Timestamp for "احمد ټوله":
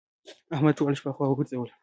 0.55-0.95